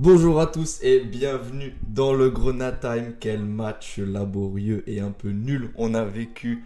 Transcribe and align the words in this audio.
Bonjour 0.00 0.40
à 0.40 0.46
tous 0.46 0.80
et 0.82 1.00
bienvenue 1.00 1.76
dans 1.88 2.12
le 2.12 2.28
Grenade 2.30 2.80
Time. 2.80 3.14
Quel 3.20 3.44
match 3.44 3.98
laborieux 3.98 4.82
et 4.88 5.00
un 5.00 5.12
peu 5.12 5.30
nul 5.30 5.70
on 5.76 5.94
a 5.94 6.04
vécu. 6.04 6.64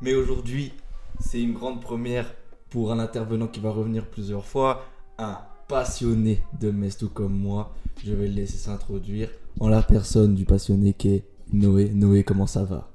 Mais 0.00 0.14
aujourd'hui, 0.14 0.72
c'est 1.20 1.40
une 1.42 1.52
grande 1.52 1.82
première 1.82 2.32
pour 2.70 2.90
un 2.92 2.98
intervenant 2.98 3.48
qui 3.48 3.60
va 3.60 3.70
revenir 3.70 4.06
plusieurs 4.06 4.46
fois. 4.46 4.84
Un 5.18 5.38
passionné 5.68 6.40
de 6.58 6.70
Metz 6.70 6.96
tout 6.96 7.10
comme 7.10 7.34
moi. 7.36 7.74
Je 8.04 8.12
vais 8.14 8.26
le 8.28 8.34
laisser 8.34 8.56
s'introduire 8.56 9.28
en 9.58 9.68
la 9.68 9.82
personne 9.82 10.34
du 10.34 10.46
passionné 10.46 10.94
qui 10.94 11.08
est 11.16 11.24
Noé. 11.52 11.90
Noé, 11.92 12.24
comment 12.24 12.46
ça 12.46 12.64
va? 12.64 12.90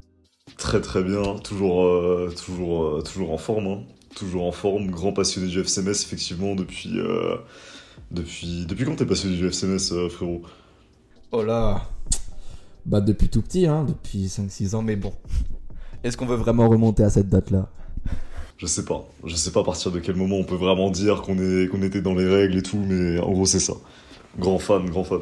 Très 0.58 0.82
très 0.82 1.04
bien, 1.04 1.38
toujours, 1.44 1.84
euh, 1.86 2.34
toujours, 2.36 2.86
euh, 2.86 3.02
toujours 3.02 3.32
en 3.32 3.38
forme. 3.38 3.68
hein. 3.68 3.84
Toujours 4.16 4.46
en 4.46 4.52
forme, 4.52 4.90
grand 4.90 5.12
passionné 5.14 5.48
du 5.48 5.60
FCMS 5.60 5.90
effectivement 5.92 6.56
depuis... 6.56 6.98
euh, 7.00 7.36
depuis, 8.12 8.66
depuis 8.66 8.86
quand 8.86 8.96
t'es 8.96 9.06
passionné 9.06 9.36
du 9.36 9.48
FCMS 9.48 9.94
euh, 9.94 10.10
frérot 10.10 10.42
Oh 11.32 11.44
là 11.44 11.90
Bah 12.86 13.02
depuis 13.02 13.30
tout 13.30 13.42
petit, 13.42 13.66
hein, 13.68 13.86
depuis 13.88 14.26
5-6 14.28 14.76
ans, 14.76 14.82
mais 14.82 14.96
bon. 14.96 15.14
Est-ce 16.04 16.18
qu'on 16.18 16.26
veut 16.26 16.36
vraiment 16.36 16.70
remonter 16.70 17.04
à 17.04 17.10
cette 17.10 17.30
date-là? 17.30 17.70
Je 18.58 18.68
sais 18.68 18.86
pas, 18.86 19.06
je 19.26 19.36
sais 19.36 19.52
pas 19.52 19.62
à 19.62 19.64
partir 19.64 19.92
de 19.92 20.00
quel 20.00 20.16
moment 20.16 20.38
on 20.38 20.44
peut 20.46 20.56
vraiment 20.56 20.90
dire 20.90 21.22
qu'on 21.22 21.38
était 21.82 22.02
dans 22.02 22.16
les 22.16 22.28
règles 22.28 22.58
et 22.58 22.64
tout, 22.64 22.78
mais 22.78 23.20
en 23.20 23.32
gros 23.32 23.46
c'est 23.46 23.60
ça. 23.60 23.74
Grand 24.40 24.60
fan, 24.60 24.90
grand 24.90 25.04
fan. 25.04 25.22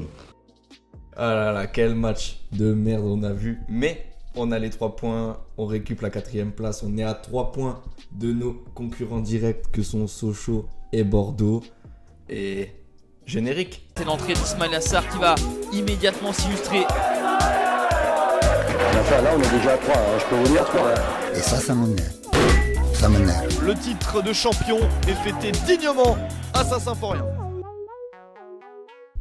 Ah 1.15 1.33
là 1.33 1.51
là, 1.51 1.67
quel 1.67 1.95
match 1.95 2.41
de 2.51 2.73
merde 2.73 3.05
on 3.05 3.23
a 3.23 3.33
vu. 3.33 3.59
Mais 3.69 4.05
on 4.35 4.51
a 4.51 4.59
les 4.59 4.69
3 4.69 4.95
points, 4.95 5.39
on 5.57 5.65
récupère 5.65 6.03
la 6.03 6.09
quatrième 6.09 6.51
place. 6.51 6.83
On 6.83 6.97
est 6.97 7.03
à 7.03 7.13
3 7.13 7.51
points 7.51 7.81
de 8.11 8.33
nos 8.33 8.53
concurrents 8.73 9.19
directs 9.21 9.71
que 9.71 9.83
sont 9.83 10.07
Sochaux 10.07 10.65
et 10.91 11.03
Bordeaux. 11.03 11.63
Et 12.29 12.71
générique. 13.25 13.89
C'est 13.97 14.05
l'entrée 14.05 14.33
d'Ismail 14.33 14.75
Assar 14.75 15.07
qui 15.09 15.17
va 15.17 15.35
immédiatement 15.71 16.33
s'illustrer. 16.33 16.85
Enfin, 18.99 19.21
là, 19.21 19.31
on 19.35 19.41
est 19.41 19.57
déjà 19.57 19.73
à 19.73 19.77
3, 19.77 19.95
je 20.19 20.25
peux 20.25 20.35
vous 20.35 20.53
dire 20.53 20.65
3. 20.65 20.93
Et 21.35 21.39
ça, 21.39 21.57
ça 21.57 21.75
m'énerve. 21.75 22.13
Ça 22.93 23.09
m'énerve. 23.09 23.65
Le 23.65 23.75
titre 23.75 24.21
de 24.21 24.33
champion 24.33 24.77
est 25.07 25.15
fêté 25.15 25.51
dignement 25.65 26.17
à 26.53 26.63
Saint-Symphorien. 26.63 27.25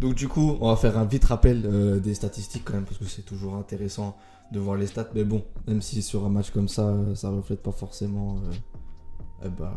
Donc 0.02 0.14
du 0.16 0.26
coup, 0.26 0.58
on 0.60 0.68
va 0.68 0.76
faire 0.76 0.98
un 0.98 1.04
vite 1.04 1.26
rappel 1.26 1.62
euh, 1.64 2.00
des 2.00 2.14
statistiques 2.14 2.64
quand 2.64 2.72
même 2.72 2.84
parce 2.84 2.98
que 2.98 3.04
c'est 3.04 3.22
toujours 3.22 3.54
intéressant 3.54 4.16
de 4.50 4.58
voir 4.58 4.76
les 4.76 4.88
stats. 4.88 5.08
Mais 5.14 5.22
bon, 5.22 5.44
même 5.68 5.80
si 5.80 6.02
sur 6.02 6.24
un 6.24 6.28
match 6.28 6.50
comme 6.50 6.66
ça, 6.66 6.88
euh, 6.88 7.14
ça 7.14 7.30
reflète 7.30 7.62
pas 7.62 7.70
forcément 7.70 8.38
euh, 8.38 9.46
eh 9.46 9.48
bah, 9.48 9.72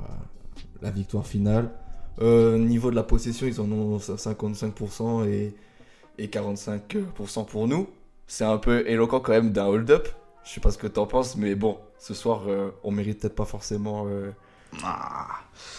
la 0.82 0.90
victoire 0.90 1.28
finale. 1.28 1.70
Euh, 2.22 2.58
niveau 2.58 2.92
de 2.92 2.96
la 2.96 3.04
possession, 3.04 3.46
ils 3.48 3.60
en 3.60 3.70
ont 3.72 3.98
55% 3.98 5.28
et, 5.28 5.54
et 6.18 6.28
45% 6.28 7.46
pour 7.46 7.68
nous. 7.68 7.88
C'est 8.28 8.46
un 8.46 8.58
peu 8.58 8.88
éloquent 8.90 9.20
quand 9.20 9.34
même 9.34 9.52
d'un 9.52 9.66
hold-up. 9.66 10.08
Je 10.44 10.52
sais 10.52 10.62
pas 10.62 10.72
ce 10.72 10.78
que 10.78 10.88
t'en 10.88 11.06
penses, 11.08 11.36
mais 11.36 11.56
bon, 11.56 11.78
ce 12.00 12.14
soir, 12.14 12.44
euh, 12.48 12.70
on 12.84 12.92
mérite 12.92 13.20
peut-être 13.20 13.36
pas 13.36 13.46
forcément 13.46 14.06
euh, 14.08 14.30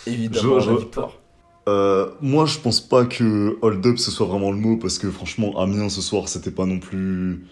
évidemment 0.07 0.61
Je- 0.61 0.71
la 0.71 0.77
victoire. 0.77 1.13
Euh, 1.69 2.11
moi 2.21 2.47
je 2.47 2.61
pense 2.61 2.81
pas 2.81 3.05
que 3.07 3.59
hold 3.61 3.85
up 3.85 3.99
ce 3.99 4.13
soit 4.13 4.27
vraiment 4.27 4.53
le 4.53 4.57
mot, 4.57 4.77
parce 4.77 4.99
que 5.01 5.11
franchement 5.11 5.59
Amiens 5.61 5.89
ce 5.89 6.01
soir 6.01 6.29
c'était 6.29 6.53
pas 6.53 6.65
non 6.65 6.79
plus... 6.79 7.45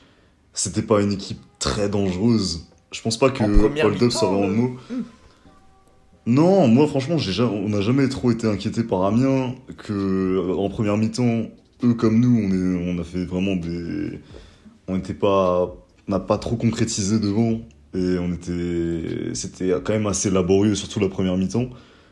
C'était 0.53 0.83
pas 0.83 1.01
une 1.03 1.11
équipe 1.13 1.41
très 1.59 1.89
dangereuse. 1.89 2.69
Je 2.93 3.03
pense 3.03 3.17
pas 3.19 3.31
que 3.31 3.43
En 3.43 3.59
première 3.59 3.87
hold 3.87 4.01
up 4.05 4.13
soit 4.13 4.29
vraiment 4.29 4.47
le 4.47 4.53
euh, 4.53 4.57
mot. 4.57 4.77
Non, 6.27 6.69
moi 6.69 6.87
franchement, 6.87 7.17
on 7.41 7.69
n'a 7.69 7.81
jamais 7.83 8.09
trop 8.09 8.31
été 8.31 8.47
inquiété 8.47 8.83
par 8.83 9.05
Amiens. 9.05 9.55
Que 9.77 10.55
en 10.57 10.69
première 10.71 10.97
mi-temps, 10.97 11.51
eux 11.83 11.95
comme 11.95 12.19
nous, 12.21 12.49
on, 12.87 12.99
a 12.99 13.05
fait 13.05 13.25
vraiment 13.27 13.57
des, 13.57 14.21
on 14.89 14.97
n'était 14.97 15.15
pas, 15.15 15.75
n'a 16.09 16.21
pas 16.21 16.39
trop 16.39 16.57
concrétisé 16.57 17.19
devant 17.19 17.61
et 17.95 18.19
on 18.19 18.33
était, 18.33 19.35
c'était 19.35 19.71
quand 19.85 19.93
même 19.93 20.07
assez 20.07 20.31
laborieux, 20.31 20.75
surtout 20.75 20.99
la 20.99 21.09
première 21.09 21.37
mi-temps. 21.37 21.69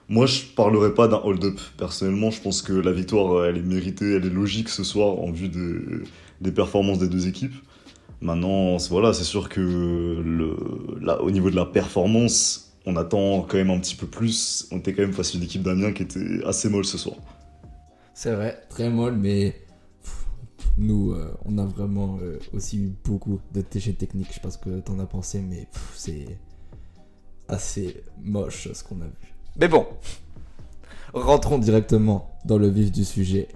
Moi, 0.09 0.27
je 0.27 0.43
parlerai 0.55 0.93
pas 0.93 1.09
d'un 1.09 1.21
hold-up. 1.25 1.59
Personnellement, 1.79 2.31
je 2.31 2.41
pense 2.43 2.61
que 2.61 2.75
la 2.75 2.93
victoire, 2.93 3.47
elle 3.47 3.57
est 3.57 3.63
méritée, 3.63 4.17
elle 4.17 4.27
est 4.27 4.31
logique 4.31 4.69
ce 4.69 4.85
soir 4.85 5.19
en 5.21 5.31
vue 5.31 5.49
de- 5.49 6.03
des 6.43 6.53
performances 6.53 6.99
des 6.99 7.09
deux 7.09 7.29
équipes. 7.29 7.55
Maintenant, 8.21 8.77
voilà, 8.91 9.13
c'est 9.15 9.25
sûr 9.25 9.49
que 9.49 9.61
le, 9.61 10.57
là, 11.01 11.23
au 11.23 11.31
niveau 11.31 11.51
de 11.51 11.57
la 11.57 11.65
performance, 11.65 12.72
on 12.87 12.97
attend 12.97 13.43
quand 13.43 13.57
même 13.57 13.71
un 13.71 13.79
petit 13.79 13.95
peu 13.95 14.07
plus. 14.07 14.69
On 14.71 14.79
était 14.79 14.93
quand 14.93 15.03
même 15.03 15.13
face 15.13 15.35
à 15.35 15.39
une 15.39 15.45
équipe 15.45 15.63
d'Amiens 15.63 15.93
qui 15.93 16.03
était 16.03 16.45
assez 16.45 16.69
molle 16.69 16.85
ce 16.85 16.99
soir. 16.99 17.17
C'est 18.15 18.35
vrai, 18.35 18.61
très 18.69 18.91
molle, 18.91 19.17
mais 19.17 19.55
pff, 20.03 20.27
nous, 20.79 21.13
euh, 21.13 21.33
on 21.45 21.59
a 21.59 21.65
vraiment 21.65 22.19
euh, 22.23 22.39
aussi 22.53 22.79
eu 22.79 22.93
beaucoup 23.05 23.41
de 23.53 23.61
TG 23.61 23.95
techniques. 23.95 24.29
Je 24.29 24.35
sais 24.35 24.41
pas 24.41 24.51
ce 24.51 24.59
que 24.59 24.81
t'en 24.81 24.99
as 24.99 25.07
pensé, 25.07 25.41
mais 25.41 25.67
c'est 25.95 26.27
assez 27.49 28.03
moche 28.23 28.69
ce 28.73 28.85
qu'on 28.85 29.01
a 29.01 29.07
vu. 29.07 29.35
Mais 29.57 29.69
bon, 29.69 29.87
rentrons 31.15 31.59
directement 31.59 32.31
dans 32.45 32.59
le 32.59 32.69
vif 32.69 32.91
du 32.91 33.05
sujet. 33.05 33.49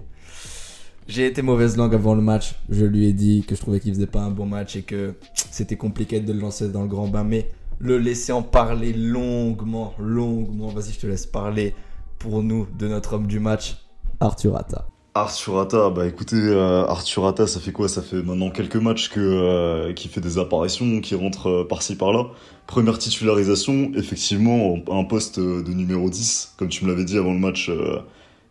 J'ai 1.07 1.25
été 1.25 1.41
mauvaise 1.41 1.77
langue 1.77 1.95
avant 1.95 2.15
le 2.15 2.21
match. 2.21 2.55
Je 2.69 2.83
lui 2.83 3.07
ai 3.07 3.13
dit 3.13 3.43
que 3.47 3.55
je 3.55 3.61
trouvais 3.61 3.79
qu'il 3.79 3.93
faisait 3.93 4.07
pas 4.07 4.21
un 4.21 4.31
bon 4.31 4.45
match 4.45 4.75
et 4.75 4.81
que 4.81 5.15
c'était 5.51 5.77
compliqué 5.77 6.19
de 6.19 6.33
le 6.33 6.39
lancer 6.39 6.67
dans 6.69 6.81
le 6.81 6.89
grand 6.89 7.07
bain, 7.07 7.23
mais 7.23 7.49
le 7.79 7.97
laisser 7.97 8.31
en 8.31 8.41
parler 8.43 8.93
longuement, 8.93 9.93
longuement. 9.99 10.67
Vas-y, 10.67 10.93
je 10.93 10.99
te 10.99 11.07
laisse 11.07 11.25
parler 11.25 11.75
pour 12.19 12.43
nous 12.43 12.67
de 12.77 12.87
notre 12.87 13.13
homme 13.13 13.27
du 13.27 13.39
match, 13.39 13.77
Arthur 14.19 14.57
Atta. 14.57 14.87
Arthur 15.13 15.91
bah 15.91 16.05
écoutez, 16.05 16.35
euh, 16.35 16.85
Arthur 16.85 17.33
ça 17.47 17.59
fait 17.59 17.71
quoi? 17.71 17.89
Ça 17.89 18.03
fait 18.03 18.21
maintenant 18.21 18.51
quelques 18.51 18.75
matchs 18.75 19.09
que 19.09 19.19
euh, 19.19 19.93
qui 19.93 20.09
fait 20.09 20.21
des 20.21 20.37
apparitions, 20.37 21.01
qui 21.01 21.15
rentre 21.15 21.47
euh, 21.47 21.67
par-ci 21.67 21.95
par-là. 21.95 22.27
Première 22.67 22.99
titularisation, 22.99 23.91
effectivement, 23.95 24.75
un 24.91 25.03
poste 25.05 25.39
euh, 25.39 25.63
de 25.63 25.71
numéro 25.71 26.09
10, 26.09 26.53
comme 26.57 26.67
tu 26.67 26.85
me 26.85 26.91
l'avais 26.91 27.03
dit 27.03 27.17
avant 27.17 27.33
le 27.33 27.39
match, 27.39 27.69
euh, 27.69 28.01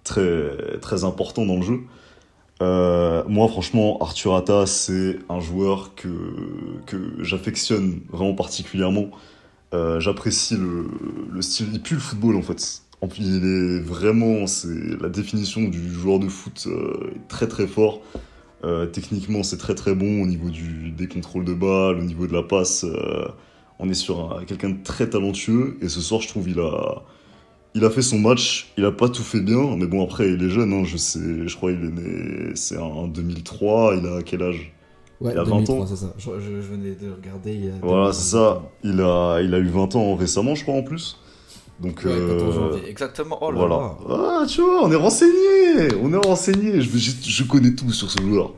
très 0.03 0.79
très 0.81 1.05
important 1.05 1.47
dans 1.47 1.57
le 1.57 1.63
jeu. 1.63 1.81
Euh, 2.63 3.23
moi, 3.29 3.49
franchement, 3.49 3.99
Arthur 4.01 4.35
Atta, 4.35 4.67
c'est 4.67 5.19
un 5.29 5.41
joueur 5.41 5.95
que 5.95 6.09
que 6.87 7.23
j'affectionne 7.23 8.01
vraiment 8.11 8.35
particulièrement. 8.35 9.11
Euh, 9.75 10.01
J'apprécie 10.01 10.57
le, 10.57 10.87
le 11.31 11.43
style, 11.43 11.69
il 11.73 11.83
pue 11.83 11.95
le 11.95 12.01
football 12.01 12.37
en 12.37 12.43
fait. 12.43 12.83
En 13.03 13.09
plus, 13.09 13.23
il 13.25 13.45
est 13.45 13.81
vraiment, 13.81 14.47
c'est 14.47 15.01
la 15.01 15.09
définition 15.11 15.63
du 15.69 15.91
joueur 15.93 16.19
de 16.21 16.29
foot 16.29 16.65
euh, 16.69 17.13
très 17.29 17.49
très 17.49 17.67
fort. 17.67 18.03
Euh, 18.65 18.87
techniquement, 18.87 19.43
c'est 19.45 19.59
très 19.59 19.75
très 19.75 19.95
bon 19.95 20.23
au 20.23 20.27
niveau 20.27 20.51
du, 20.51 20.91
des 20.93 21.09
contrôles 21.09 21.45
de 21.45 21.55
balle, 21.55 21.99
au 22.01 22.05
niveau 22.05 22.27
de 22.27 22.33
la 22.35 22.43
passe. 22.45 22.85
on 23.79 23.89
est 23.91 23.95
sur 23.95 24.33
un- 24.39 24.45
quelqu'un 24.45 24.71
de 24.71 24.83
très 24.83 25.09
talentueux 25.11 25.77
et 25.83 25.89
ce 25.89 26.01
soir, 26.01 26.21
je 26.21 26.29
trouve, 26.29 26.49
il 26.49 26.59
a, 26.61 27.03
il 27.77 27.85
a 27.85 27.91
fait 27.91 28.03
son 28.03 28.19
match. 28.19 28.73
Il 28.79 28.85
a 28.85 28.93
pas 28.93 29.09
tout 29.09 29.23
fait 29.23 29.41
bien, 29.41 29.77
mais 29.77 29.87
bon, 29.87 30.03
après, 30.05 30.31
il 30.33 30.43
est 30.43 30.51
jeune. 30.51 30.73
Hein, 30.73 30.85
je 30.85 30.97
sais, 30.97 31.47
je 31.47 31.57
crois, 31.57 31.71
il 31.73 31.85
est 31.85 31.91
né, 32.01 32.51
c'est 32.55 32.79
en 32.79 33.07
2003. 33.09 33.97
Il 33.97 34.07
a 34.07 34.23
quel 34.23 34.43
âge? 34.43 34.73
Ouais, 35.21 35.33
Il 35.35 35.39
a 35.39 35.45
20 35.45 35.51
2003, 35.63 35.77
ans. 35.93 35.97
ça. 35.97 36.15
Je, 36.19 36.25
je- 36.41 36.61
je 36.61 36.67
venais 36.73 36.95
de 36.95 37.11
regarder. 37.11 37.55
Il 37.55 37.65
y 37.67 37.69
a 37.69 37.73
Voilà, 37.83 38.07
2000. 38.11 38.15
c'est 38.15 38.31
ça. 38.33 38.63
Il 38.85 39.01
a, 39.01 39.41
il 39.43 39.55
a 39.55 39.59
eu 39.59 39.69
20 39.69 39.95
ans 39.97 40.15
récemment, 40.15 40.55
je 40.55 40.63
crois, 40.63 40.75
en 40.75 40.83
plus. 40.83 41.19
Donc, 41.81 42.03
Ouais, 42.05 42.11
14 42.11 42.59
euh. 42.59 42.79
Exactement. 42.89 43.39
Oh 43.43 43.51
là 43.51 43.59
voilà. 43.59 43.77
là. 43.77 44.41
Ah, 44.43 44.47
tu 44.47 44.61
vois, 44.63 44.85
on 44.85 44.91
est 44.93 44.97
renseigné. 44.97 45.89
On 46.03 46.13
est 46.13 46.27
renseigné. 46.27 46.81
Je, 46.81 46.91
je, 46.99 47.11
je 47.23 47.45
connais 47.45 47.75
tout 47.75 47.93
sur 47.93 48.11
ce 48.11 48.21
joueur. 48.23 48.53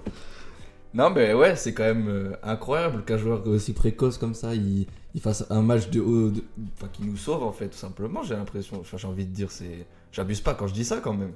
Non, 0.95 1.11
mais 1.11 1.35
ouais, 1.35 1.55
c'est 1.57 1.75
quand 1.75 1.85
même 1.85 2.09
euh, 2.09 2.33
incroyable 2.43 3.05
qu'un 3.05 3.19
joueur 3.19 3.47
aussi 3.47 3.73
précoce 3.73 4.17
comme 4.17 4.35
ça, 4.35 4.55
il, 4.55 4.87
fasse 5.21 5.45
un 5.51 5.63
match 5.63 5.91
de 5.91 6.01
haut. 6.01 6.31
de- 6.31 6.43
Enfin, 6.75 6.89
qui 6.93 7.03
nous 7.03 7.17
sauve 7.17 7.43
en 7.43 7.53
fait, 7.53 7.69
tout 7.69 7.79
simplement, 7.79 8.23
j'ai 8.23 8.35
l'impression. 8.35 8.83
J'ai 8.97 9.07
envie 9.07 9.27
de 9.27 9.33
dire, 9.33 9.51
c'est. 9.51 9.87
J'abuse 10.13 10.41
pas 10.41 10.55
quand 10.55 10.67
je 10.67 10.75
dis 10.75 10.85
ça 10.85 10.99
quand 10.99 11.15
même. 11.15 11.33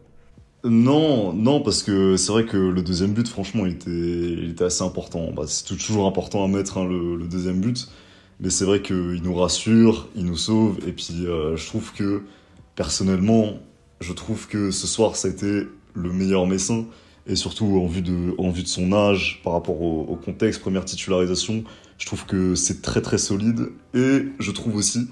Non, 0.64 1.32
non, 1.32 1.60
parce 1.60 1.82
que 1.82 2.16
c'est 2.16 2.30
vrai 2.30 2.46
que 2.46 2.56
le 2.56 2.82
deuxième 2.82 3.12
but, 3.12 3.26
franchement, 3.26 3.66
il 3.66 3.72
était, 3.72 4.64
assez 4.64 4.84
important. 4.84 5.32
Bah, 5.32 5.42
c'est 5.46 5.66
toujours 5.66 6.06
important 6.06 6.44
à 6.44 6.48
mettre 6.48 6.78
hein, 6.78 6.86
le, 6.86 7.26
deuxième 7.26 7.60
but, 7.60 7.88
mais 8.38 8.48
c'est 8.48 8.64
vrai 8.64 8.80
qu'il 8.80 9.20
nous 9.22 9.34
rassure, 9.34 10.08
il 10.14 10.24
nous 10.24 10.36
sauve, 10.36 10.78
et 10.86 10.92
puis 10.92 11.26
euh, 11.26 11.56
je 11.56 11.66
trouve 11.66 11.92
que 11.92 12.22
personnellement, 12.76 13.58
je 14.00 14.12
trouve 14.12 14.46
que 14.46 14.70
ce 14.70 14.86
soir, 14.86 15.14
été 15.24 15.66
le 15.94 16.12
meilleur 16.12 16.46
Messin, 16.46 16.84
et 17.26 17.36
surtout 17.36 17.80
en 17.80 17.86
vue 17.86 18.02
de, 18.02 18.34
en 18.38 18.50
vue 18.50 18.62
de 18.62 18.68
son 18.68 18.92
âge, 18.92 19.40
par 19.44 19.52
rapport 19.52 19.80
au, 19.80 20.16
contexte, 20.16 20.60
première 20.60 20.84
titularisation, 20.84 21.64
je 21.98 22.06
trouve 22.06 22.26
que 22.26 22.54
c'est 22.54 22.82
très 22.82 23.00
très 23.00 23.18
solide, 23.18 23.68
et 23.94 24.26
je 24.38 24.50
trouve 24.50 24.76
aussi 24.76 25.08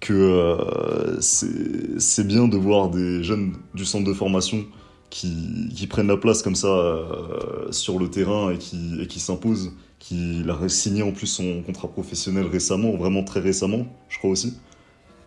que 0.00 0.14
euh, 0.14 1.20
c'est 1.20 2.00
c'est 2.00 2.26
bien 2.26 2.48
de 2.48 2.56
voir 2.56 2.88
des 2.88 3.22
jeunes 3.22 3.54
du 3.74 3.84
centre 3.84 4.06
de 4.06 4.14
formation 4.14 4.64
qui, 5.10 5.68
qui 5.74 5.86
prennent 5.86 6.06
la 6.06 6.16
place 6.16 6.42
comme 6.42 6.54
ça 6.54 6.68
euh, 6.68 7.70
sur 7.72 7.98
le 7.98 8.08
terrain 8.08 8.50
et 8.52 8.58
qui, 8.58 8.98
et 9.00 9.06
qui 9.06 9.20
s'imposent, 9.20 9.72
qui 9.98 10.42
a 10.48 10.68
signé 10.68 11.02
en 11.02 11.12
plus 11.12 11.26
son 11.26 11.62
contrat 11.62 11.88
professionnel 11.88 12.46
récemment, 12.46 12.96
vraiment 12.96 13.24
très 13.24 13.40
récemment, 13.40 13.86
je 14.08 14.18
crois 14.18 14.30
aussi. 14.30 14.54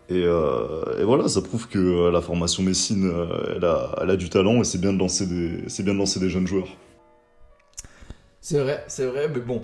Et, 0.09 0.23
euh, 0.25 0.99
et 0.99 1.03
voilà, 1.03 1.27
ça 1.29 1.41
prouve 1.41 1.67
que 1.69 1.79
euh, 1.79 2.11
la 2.11 2.21
formation 2.21 2.61
Messine, 2.61 3.09
euh, 3.09 3.55
elle, 4.01 4.09
a, 4.09 4.15
du 4.17 4.29
talent 4.29 4.59
et 4.59 4.63
c'est 4.65 4.79
bien 4.79 4.91
de 4.91 4.99
lancer 4.99 5.25
des, 5.25 5.83
bien 5.83 5.93
de 5.93 5.99
lancer 5.99 6.19
des 6.19 6.29
jeunes 6.29 6.47
joueurs. 6.47 6.67
C'est 8.41 8.59
vrai, 8.59 8.83
c'est 8.87 9.05
vrai, 9.05 9.29
mais 9.29 9.39
bon. 9.39 9.61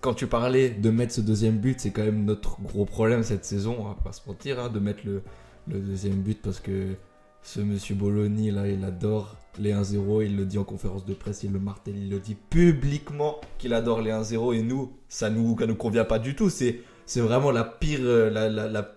Quand 0.00 0.14
tu 0.14 0.28
parlais 0.28 0.70
de 0.70 0.90
mettre 0.90 1.14
ce 1.14 1.20
deuxième 1.20 1.56
but, 1.56 1.80
c'est 1.80 1.90
quand 1.90 2.04
même 2.04 2.24
notre 2.24 2.60
gros 2.60 2.84
problème 2.84 3.24
cette 3.24 3.44
saison, 3.44 3.76
on 3.80 3.84
va 3.88 3.96
pas 4.04 4.12
se 4.12 4.20
mentir, 4.26 4.60
hein, 4.60 4.68
de 4.68 4.78
mettre 4.78 5.00
le, 5.04 5.22
deuxième 5.66 6.20
but 6.20 6.40
parce 6.40 6.60
que 6.60 6.94
ce 7.42 7.58
monsieur 7.60 7.96
Bologna 7.96 8.52
là, 8.52 8.68
il 8.68 8.84
adore 8.84 9.36
les 9.58 9.72
1-0, 9.72 10.24
il 10.24 10.36
le 10.36 10.44
dit 10.44 10.58
en 10.58 10.64
conférence 10.64 11.04
de 11.04 11.14
presse, 11.14 11.42
il 11.42 11.52
le 11.52 11.58
martèle, 11.58 11.96
il 11.96 12.08
le 12.08 12.20
dit 12.20 12.36
publiquement 12.36 13.40
qu'il 13.58 13.74
adore 13.74 14.00
les 14.00 14.12
1-0 14.12 14.54
et 14.54 14.62
nous, 14.62 14.92
ça 15.08 15.28
nous, 15.28 15.56
ça 15.58 15.66
nous 15.66 15.74
convient 15.74 16.04
pas 16.04 16.20
du 16.20 16.36
tout. 16.36 16.50
C'est, 16.50 16.82
c'est 17.04 17.20
vraiment 17.20 17.50
la 17.50 17.64
pire, 17.64 18.00
la 18.30 18.95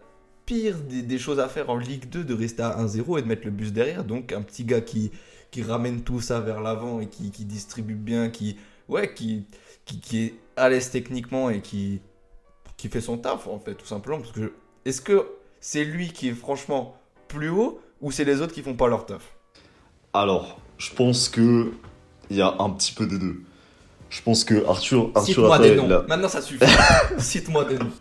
pire 0.49 0.77
des, 0.79 1.03
des 1.03 1.19
choses 1.19 1.39
à 1.39 1.47
faire 1.47 1.69
en 1.69 1.77
Ligue 1.77 2.09
2 2.09 2.23
de 2.23 2.33
rester 2.33 2.63
à 2.63 2.83
1-0 2.83 3.19
et 3.19 3.21
de 3.21 3.27
mettre 3.27 3.45
le 3.45 3.51
bus 3.51 3.71
derrière. 3.71 4.03
Donc 4.03 4.33
un 4.33 4.41
petit 4.41 4.63
gars 4.63 4.81
qui, 4.81 5.11
qui 5.51 5.61
ramène 5.61 6.01
tout 6.01 6.21
ça 6.21 6.39
vers 6.39 6.59
l'avant 6.59 6.99
et 6.99 7.05
qui, 7.07 7.29
qui 7.29 7.45
distribue 7.45 7.93
bien, 7.93 8.29
qui, 8.29 8.57
ouais, 8.87 9.13
qui, 9.13 9.45
qui, 9.85 9.99
qui 9.99 10.17
est 10.23 10.33
à 10.57 10.67
l'aise 10.69 10.89
techniquement 10.89 11.51
et 11.51 11.61
qui, 11.61 12.01
qui 12.77 12.89
fait 12.89 12.99
son 13.01 13.19
taf 13.19 13.45
en 13.47 13.59
fait, 13.59 13.75
tout 13.75 13.85
simplement. 13.85 14.17
Parce 14.17 14.31
que 14.31 14.51
est-ce 14.85 15.01
que 15.01 15.27
c'est 15.59 15.83
lui 15.83 16.11
qui 16.11 16.29
est 16.29 16.33
franchement 16.33 16.97
plus 17.27 17.49
haut 17.49 17.79
ou 18.01 18.11
c'est 18.11 18.25
les 18.25 18.41
autres 18.41 18.53
qui 18.53 18.63
font 18.63 18.73
pas 18.75 18.87
leur 18.87 19.05
taf? 19.05 19.35
Alors, 20.13 20.59
je 20.79 20.91
pense 20.95 21.29
que 21.29 21.71
il 22.31 22.37
y 22.37 22.41
a 22.41 22.55
un 22.57 22.69
petit 22.71 22.93
peu 22.93 23.05
des 23.05 23.19
deux. 23.19 23.41
Je 24.09 24.21
pense 24.23 24.43
que 24.43 24.65
Arthur, 24.65 25.11
Arthur 25.13 25.25
Cite-moi 25.35 25.59
des 25.59 25.75
noms. 25.75 25.91
a- 25.91 26.01
Maintenant, 26.07 26.27
ça 26.29 26.41
suffit. 26.41 26.65
Cite-moi 27.19 27.65
des 27.65 27.77
noms. 27.77 27.91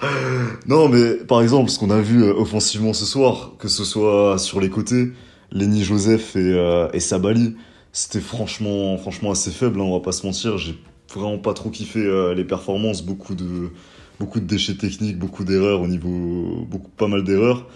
Non, 0.66 0.88
mais 0.88 1.14
par 1.14 1.42
exemple, 1.42 1.70
ce 1.70 1.78
qu'on 1.78 1.90
a 1.90 2.00
vu 2.00 2.22
euh, 2.22 2.34
offensivement 2.34 2.92
ce 2.92 3.04
soir, 3.04 3.52
que 3.58 3.68
ce 3.68 3.84
soit 3.84 4.38
sur 4.38 4.60
les 4.60 4.70
côtés, 4.70 5.12
Lenny 5.52 5.84
Joseph 5.84 6.36
et, 6.36 6.52
euh, 6.52 6.88
et 6.92 7.00
Sabali, 7.00 7.54
c'était 7.92 8.20
franchement, 8.20 8.98
franchement 8.98 9.30
assez 9.30 9.50
faible, 9.50 9.80
hein, 9.80 9.84
on 9.84 9.92
va 9.92 10.00
pas 10.00 10.12
se 10.12 10.26
mentir. 10.26 10.58
J'ai 10.58 10.76
vraiment 11.14 11.38
pas 11.38 11.54
trop 11.54 11.70
kiffé 11.70 12.00
euh, 12.00 12.34
les 12.34 12.44
performances, 12.44 13.02
beaucoup 13.02 13.34
de, 13.34 13.70
beaucoup 14.18 14.40
de 14.40 14.46
déchets 14.46 14.74
techniques, 14.76 15.18
beaucoup 15.18 15.44
d'erreurs 15.44 15.80
au 15.80 15.86
niveau, 15.86 16.66
beaucoup, 16.68 16.90
pas 16.90 17.06
mal 17.06 17.24
d'erreurs. 17.24 17.66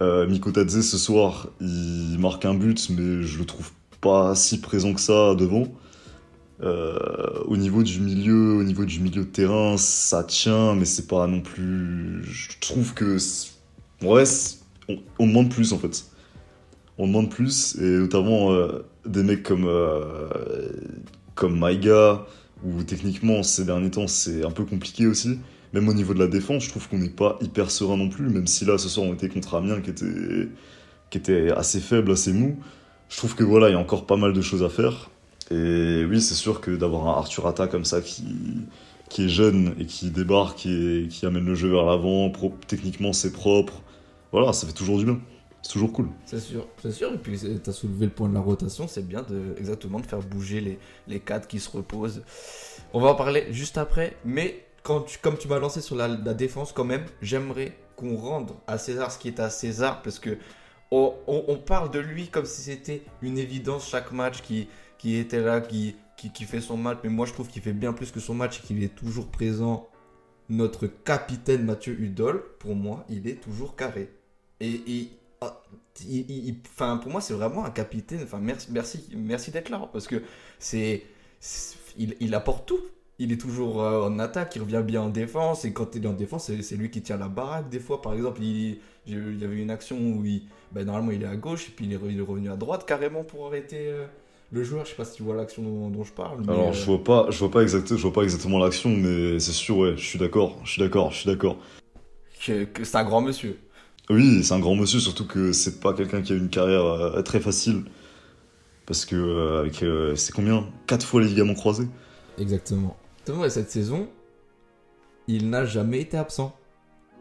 Euh, 0.00 0.26
Miko 0.26 0.50
Tadze 0.52 0.80
ce 0.80 0.98
soir, 0.98 1.48
il 1.60 2.16
marque 2.18 2.44
un 2.44 2.54
but, 2.54 2.88
mais 2.90 3.22
je 3.22 3.38
le 3.38 3.44
trouve 3.44 3.70
pas 4.00 4.34
si 4.34 4.60
présent 4.60 4.92
que 4.92 5.00
ça 5.00 5.34
devant. 5.34 5.66
Euh, 6.62 7.42
au 7.46 7.56
niveau 7.56 7.82
du 7.82 8.00
milieu, 8.00 8.54
au 8.54 8.62
niveau 8.62 8.84
du 8.84 9.00
milieu 9.00 9.22
de 9.24 9.28
terrain, 9.28 9.76
ça 9.76 10.22
tient, 10.22 10.74
mais 10.74 10.84
c'est 10.84 11.08
pas 11.08 11.26
non 11.26 11.40
plus. 11.40 12.22
Je 12.24 12.58
trouve 12.60 12.94
que 12.94 13.16
ouais, 14.02 14.24
on 15.18 15.26
demande 15.26 15.50
plus 15.50 15.72
en 15.72 15.78
fait. 15.78 16.06
On 16.98 17.08
demande 17.08 17.30
plus 17.30 17.76
et 17.80 17.98
notamment 17.98 18.52
euh, 18.52 18.86
des 19.04 19.24
mecs 19.24 19.42
comme 19.42 19.66
euh, 19.66 20.28
comme 21.34 21.58
Maïga 21.58 22.24
où 22.64 22.82
techniquement 22.84 23.42
ces 23.42 23.64
derniers 23.64 23.90
temps 23.90 24.06
c'est 24.06 24.44
un 24.44 24.50
peu 24.52 24.64
compliqué 24.64 25.06
aussi. 25.06 25.38
Même 25.72 25.88
au 25.88 25.94
niveau 25.94 26.14
de 26.14 26.20
la 26.20 26.28
défense, 26.28 26.64
je 26.64 26.68
trouve 26.68 26.88
qu'on 26.88 26.98
n'est 26.98 27.08
pas 27.08 27.36
hyper 27.40 27.70
serein 27.72 27.96
non 27.96 28.08
plus. 28.08 28.28
Même 28.28 28.46
si 28.46 28.64
là 28.64 28.78
ce 28.78 28.88
soir 28.88 29.06
on 29.06 29.14
était 29.14 29.28
contre 29.28 29.56
Amiens 29.56 29.80
qui 29.80 29.90
était 29.90 30.48
qui 31.10 31.18
était 31.18 31.50
assez 31.50 31.80
faible, 31.80 32.12
assez 32.12 32.32
mou. 32.32 32.58
Je 33.08 33.16
trouve 33.16 33.34
que 33.34 33.44
voilà, 33.44 33.68
il 33.68 33.72
y 33.72 33.76
a 33.76 33.78
encore 33.78 34.06
pas 34.06 34.16
mal 34.16 34.32
de 34.32 34.40
choses 34.40 34.62
à 34.62 34.68
faire. 34.68 35.10
Et 35.50 36.04
oui, 36.08 36.20
c'est 36.20 36.34
sûr 36.34 36.60
que 36.60 36.70
d'avoir 36.70 37.06
un 37.08 37.18
Arthur 37.18 37.46
Atta 37.46 37.66
comme 37.66 37.84
ça 37.84 38.00
qui, 38.00 38.24
qui 39.10 39.24
est 39.26 39.28
jeune 39.28 39.74
et 39.78 39.86
qui 39.86 40.10
débarque 40.10 40.66
et 40.66 41.08
qui 41.10 41.26
amène 41.26 41.44
le 41.44 41.54
jeu 41.54 41.68
vers 41.70 41.84
l'avant, 41.84 42.32
techniquement 42.66 43.12
c'est 43.12 43.32
propre, 43.32 43.82
voilà, 44.32 44.52
ça 44.52 44.66
fait 44.66 44.72
toujours 44.72 44.98
du 44.98 45.04
bien. 45.04 45.20
C'est 45.62 45.72
toujours 45.72 45.92
cool. 45.92 46.08
C'est 46.26 46.40
sûr, 46.40 46.66
c'est 46.82 46.92
sûr. 46.92 47.10
Et 47.14 47.16
puis, 47.16 47.38
tu 47.38 47.70
as 47.70 47.72
soulevé 47.72 48.04
le 48.04 48.12
point 48.12 48.28
de 48.28 48.34
la 48.34 48.40
rotation. 48.40 48.86
C'est 48.86 49.06
bien 49.06 49.22
de, 49.22 49.54
exactement 49.58 49.98
de 49.98 50.04
faire 50.04 50.18
bouger 50.18 50.60
les, 50.60 50.78
les 51.08 51.20
cadres 51.20 51.46
qui 51.46 51.58
se 51.58 51.70
reposent. 51.70 52.22
On 52.92 53.00
va 53.00 53.08
en 53.08 53.14
parler 53.14 53.46
juste 53.50 53.78
après. 53.78 54.14
Mais 54.26 54.66
quand 54.82 55.06
comme 55.22 55.38
tu 55.38 55.48
m'as 55.48 55.58
lancé 55.58 55.80
sur 55.80 55.96
la, 55.96 56.08
défense, 56.34 56.72
quand 56.72 56.84
même, 56.84 57.06
j'aimerais 57.22 57.78
qu'on 57.96 58.14
rende 58.16 58.50
à 58.66 58.76
César 58.76 59.10
ce 59.10 59.18
qui 59.18 59.28
est 59.28 59.40
à 59.40 59.48
César. 59.48 60.02
Parce 60.02 60.18
que 60.18 60.36
on, 60.90 61.14
on- 61.26 61.44
on 61.48 61.56
parle 61.56 61.90
de 61.90 61.98
lui 61.98 62.28
comme 62.28 62.44
si 62.44 62.60
c'était 62.60 63.02
une 63.22 63.38
évidence 63.38 63.88
chaque 63.88 64.12
match 64.12 64.42
qui, 64.42 64.68
qui 64.98 65.16
était 65.16 65.40
là, 65.40 65.60
qui, 65.60 65.96
qui, 66.16 66.30
qui 66.32 66.44
fait 66.44 66.60
son 66.60 66.76
match. 66.76 66.98
Mais 67.04 67.10
moi, 67.10 67.26
je 67.26 67.32
trouve 67.32 67.48
qu'il 67.48 67.62
fait 67.62 67.72
bien 67.72 67.92
plus 67.92 68.10
que 68.10 68.20
son 68.20 68.34
match 68.34 68.60
et 68.60 68.66
qu'il 68.66 68.82
est 68.82 68.94
toujours 68.94 69.28
présent. 69.28 69.88
Notre 70.50 70.86
capitaine 70.86 71.64
Mathieu 71.64 71.98
Hudol, 71.98 72.42
pour 72.58 72.74
moi, 72.74 73.04
il 73.08 73.26
est 73.26 73.40
toujours 73.40 73.76
carré. 73.76 74.10
Et, 74.60 74.80
et 74.86 75.10
ah, 75.40 75.62
il- 76.08 76.56
pour 77.00 77.10
moi, 77.10 77.20
c'est 77.20 77.34
vraiment 77.34 77.64
un 77.64 77.70
capitaine. 77.70 78.20
Enfin, 78.24 78.38
merci, 78.40 78.68
merci, 78.70 79.08
merci 79.16 79.50
d'être 79.50 79.70
là. 79.70 79.88
Parce 79.92 80.06
que 80.06 80.22
c'est, 80.58 81.04
il, 81.96 82.34
apporte 82.34 82.66
tout. 82.66 82.80
Il 83.18 83.32
est 83.32 83.40
toujours 83.40 83.82
euh, 83.82 84.02
en 84.08 84.18
attaque, 84.18 84.56
il 84.56 84.62
revient 84.62 84.82
bien 84.84 85.02
en 85.02 85.08
défense. 85.08 85.64
Et 85.64 85.72
quand 85.72 85.94
il 85.94 86.04
est 86.04 86.08
en 86.08 86.12
défense, 86.12 86.50
c'est, 86.60 86.76
lui 86.76 86.90
qui 86.90 87.02
tient 87.02 87.16
la 87.16 87.28
baraque. 87.28 87.68
Des 87.68 87.80
fois, 87.80 88.02
par 88.02 88.12
exemple, 88.14 88.42
il, 88.42 88.78
y 89.06 89.44
avait 89.44 89.56
une 89.62 89.70
action 89.70 89.96
où 89.96 90.24
il, 90.24 90.42
ben, 90.72 90.84
normalement 90.84 91.12
il 91.12 91.22
est 91.22 91.26
à 91.26 91.36
gauche 91.36 91.68
et 91.68 91.72
puis 91.72 91.86
il 91.86 91.92
est, 91.92 91.96
re- 91.96 92.10
il 92.10 92.18
est 92.18 92.22
revenu 92.22 92.50
à 92.50 92.56
droite 92.56 92.84
carrément 92.86 93.22
pour 93.22 93.46
arrêter 93.46 93.88
euh, 93.88 94.06
le 94.52 94.62
joueur. 94.64 94.84
Je 94.84 94.90
sais 94.90 94.96
pas 94.96 95.04
si 95.04 95.16
tu 95.16 95.22
vois 95.22 95.34
l'action 95.36 95.62
dont, 95.62 95.90
dont 95.90 96.04
je 96.04 96.12
parle. 96.12 96.44
mais, 96.46 96.52
Alors 96.52 96.70
euh, 96.70 96.72
je 96.72 96.84
vois 96.84 97.02
pas, 97.02 97.26
je 97.30 97.38
vois 97.38 97.50
pas 97.50 97.62
exactement, 97.62 97.98
je 97.98 98.02
vois 98.02 98.12
pas 98.12 98.22
exactement 98.22 98.58
l'action, 98.58 98.90
mais 98.90 99.38
c'est 99.40 99.52
sûr, 99.52 99.78
ouais, 99.78 99.96
je 99.96 100.04
suis 100.04 100.18
d'accord, 100.18 100.60
je 100.64 100.72
suis 100.72 100.80
d'accord, 100.80 101.10
je 101.12 101.16
suis 101.18 101.26
d'accord. 101.26 101.58
que, 102.46 102.64
que 102.64 102.84
c'est 102.84 102.96
un 102.96 103.04
grand 103.04 103.20
monsieur. 103.20 103.58
Oui, 104.10 104.44
c'est 104.44 104.52
un 104.54 104.60
grand 104.60 104.74
monsieur, 104.76 105.00
surtout 105.00 105.26
que 105.26 105.52
c'est 105.52 105.80
pas 105.80 105.94
quelqu'un 105.94 106.22
qui 106.22 106.32
a 106.32 106.36
une 106.36 106.50
carrière 106.50 106.84
euh, 106.84 107.22
très 107.22 107.40
facile. 107.40 107.84
Parce 108.86 109.04
que 109.06 109.16
euh, 109.16 109.60
avec 109.60 109.82
euh, 109.82 110.14
c'est 110.16 110.32
combien? 110.34 110.68
Quatre 110.86 111.06
fois 111.06 111.22
les 111.22 111.28
ligaments 111.28 111.54
croisés. 111.54 111.88
Exactement. 112.38 112.96
Exactement, 113.22 113.44
et 113.46 113.50
cette 113.50 113.70
saison, 113.70 114.08
il 115.26 115.48
n'a 115.50 115.64
jamais 115.64 116.00
été 116.00 116.16
absent. 116.18 116.54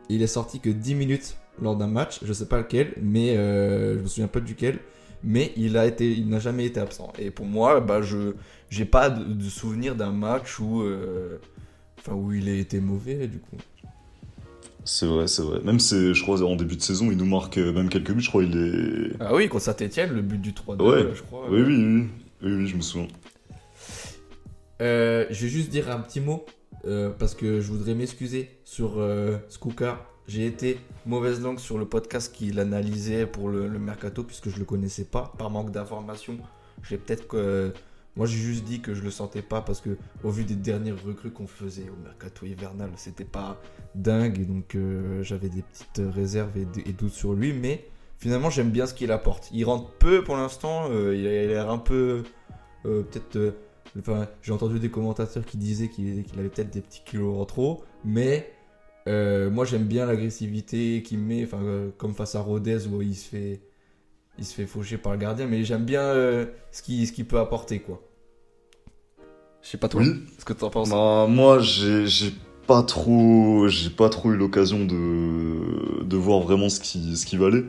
Il 0.09 0.21
est 0.21 0.27
sorti 0.27 0.59
que 0.59 0.69
10 0.69 0.95
minutes 0.95 1.37
lors 1.61 1.75
d'un 1.75 1.87
match, 1.87 2.19
je 2.23 2.33
sais 2.33 2.47
pas 2.47 2.57
lequel, 2.57 2.93
mais 3.01 3.37
euh, 3.37 3.97
je 3.97 4.03
me 4.03 4.07
souviens 4.07 4.27
pas 4.27 4.39
duquel, 4.39 4.79
mais 5.23 5.51
il 5.55 5.77
a 5.77 5.85
été, 5.85 6.11
il 6.11 6.27
n'a 6.29 6.39
jamais 6.39 6.65
été 6.65 6.79
absent. 6.79 7.13
Et 7.19 7.31
pour 7.31 7.45
moi, 7.45 7.79
bah 7.79 8.01
je, 8.01 8.33
j'ai 8.69 8.85
pas 8.85 9.09
de, 9.09 9.23
de 9.23 9.49
souvenir 9.49 9.95
d'un 9.95 10.11
match 10.11 10.59
où, 10.59 10.81
euh, 10.81 11.39
enfin 11.99 12.13
où 12.13 12.33
il 12.33 12.49
a 12.49 12.53
été 12.53 12.79
mauvais 12.79 13.27
du 13.27 13.39
coup. 13.39 13.57
C'est 14.85 15.05
vrai, 15.05 15.27
c'est 15.27 15.43
vrai. 15.43 15.61
Même 15.63 15.79
c'est, 15.79 16.13
je 16.13 16.21
crois, 16.23 16.41
en 16.43 16.57
début 16.57 16.75
de 16.75 16.81
saison, 16.81 17.09
il 17.09 17.17
nous 17.17 17.25
marque 17.25 17.57
euh, 17.57 17.71
même 17.71 17.87
quelques 17.87 18.11
buts. 18.11 18.21
Je 18.21 18.27
crois, 18.27 18.43
il 18.43 18.57
est. 18.57 19.15
Ah 19.21 19.33
oui, 19.33 19.47
contre 19.47 19.63
Saint-Etienne, 19.63 20.11
le 20.13 20.21
but 20.21 20.41
du 20.41 20.51
3-2, 20.51 20.81
Ouais. 20.81 21.09
je 21.15 21.21
crois. 21.21 21.45
Oui, 21.49 21.61
oui, 21.61 21.75
oui, 21.77 22.07
oui, 22.41 22.51
oui, 22.55 22.67
je 22.67 22.75
me 22.75 22.81
souviens. 22.81 23.07
Euh, 24.81 25.25
je 25.29 25.43
vais 25.45 25.49
juste 25.49 25.69
dire 25.69 25.89
un 25.89 25.99
petit 25.99 26.19
mot 26.19 26.45
euh, 26.85 27.09
parce 27.17 27.35
que 27.35 27.61
je 27.61 27.71
voudrais 27.71 27.95
m'excuser 27.95 28.49
sur 28.63 28.99
euh. 28.99 29.37
J'ai 30.27 30.45
été 30.45 30.79
mauvaise 31.05 31.41
langue 31.41 31.59
sur 31.59 31.77
le 31.77 31.85
podcast 31.85 32.33
qu'il 32.33 32.59
analysait 32.59 33.25
pour 33.25 33.49
le, 33.49 33.67
mercato 33.67 34.23
puisque 34.23 34.49
je 34.49 34.57
le 34.57 34.63
connaissais 34.65 35.03
pas 35.03 35.33
par 35.37 35.49
manque 35.49 35.71
d'informations. 35.71 36.37
J'ai 36.81 36.97
peut-être 36.97 37.27
que 37.27 37.73
moi 38.15 38.25
j'ai 38.25 38.37
juste 38.37 38.63
dit 38.63 38.79
que 38.79 38.93
je 38.93 39.01
le 39.01 39.11
sentais 39.11 39.41
pas 39.41 39.61
parce 39.61 39.81
que 39.81 39.97
au 40.23 40.29
vu 40.29 40.45
des 40.45 40.55
dernières 40.55 41.01
recrues 41.03 41.31
qu'on 41.31 41.47
faisait 41.47 41.89
au 41.89 42.01
mercato 42.01 42.45
hivernal, 42.45 42.89
c'était 42.95 43.25
pas 43.25 43.61
dingue 43.95 44.39
et 44.39 44.45
donc 44.45 44.75
euh, 44.75 45.23
j'avais 45.23 45.49
des 45.49 45.61
petites 45.61 46.01
réserves 46.13 46.57
et, 46.57 46.89
et 46.89 46.93
doutes 46.93 47.11
sur 47.11 47.33
lui. 47.33 47.51
Mais 47.51 47.85
finalement 48.17 48.49
j'aime 48.49 48.69
bien 48.69 48.85
ce 48.85 48.93
qu'il 48.93 49.11
apporte. 49.11 49.49
Il 49.51 49.65
rentre 49.65 49.89
peu 49.91 50.23
pour 50.23 50.37
l'instant. 50.37 50.87
euh, 50.89 51.15
il 51.17 51.27
a 51.27 51.31
l'air 51.47 51.69
un 51.69 51.77
peu 51.77 52.23
euh, 52.85 53.03
peut-être 53.03 53.35
euh, 53.37 53.51
Enfin, 53.99 54.27
j'ai 54.41 54.51
entendu 54.51 54.79
des 54.79 54.89
commentateurs 54.89 55.45
qui 55.45 55.57
disaient 55.57 55.87
qu'il 55.87 56.23
qu'il 56.23 56.39
avait 56.39 56.49
peut-être 56.49 56.71
des 56.71 56.81
petits 56.81 57.01
kilos 57.05 57.39
en 57.39 57.45
trop, 57.45 57.83
mais 58.03 58.51
euh, 59.07 59.49
moi 59.51 59.65
j'aime 59.65 59.83
bien 59.85 60.05
l'agressivité 60.07 61.03
qu'il 61.03 61.19
met, 61.19 61.43
enfin, 61.43 61.61
euh, 61.61 61.89
comme 61.97 62.13
face 62.15 62.33
à 62.35 62.41
Rodez 62.41 62.87
où 62.87 63.01
il 63.03 63.15
se 63.15 63.27
fait, 63.29 63.61
il 64.39 64.45
se 64.45 64.53
fait 64.55 64.65
faucher 64.65 64.97
par 64.97 65.11
le 65.13 65.19
gardien, 65.19 65.45
mais 65.45 65.63
j'aime 65.63 65.85
bien 65.85 66.01
euh, 66.01 66.45
ce 66.71 66.81
qu'il 66.81 67.05
ce 67.07 67.11
qu'il 67.11 67.25
peut 67.25 67.37
apporter, 67.39 67.79
quoi. 67.79 68.01
Je 69.61 69.69
sais 69.69 69.77
pas 69.77 69.87
toi, 69.89 70.01
Oui. 70.01 70.09
ce 70.39 70.43
que 70.45 70.53
t'en 70.53 70.69
penses. 70.69 70.89
Bah, 70.89 71.27
moi, 71.29 71.59
j'ai 71.59 72.07
j'ai 72.07 72.33
pas 72.67 72.81
trop, 72.83 73.67
j'ai 73.67 73.89
pas 73.89 74.09
trop 74.09 74.31
eu 74.31 74.37
l'occasion 74.37 74.85
de, 74.85 76.03
de 76.03 76.17
voir 76.17 76.39
vraiment 76.41 76.69
ce 76.69 76.79
qui, 76.79 77.15
ce 77.15 77.25
qui 77.25 77.37
valait. 77.37 77.65